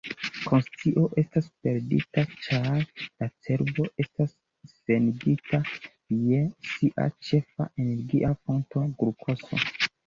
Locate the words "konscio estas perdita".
0.51-2.23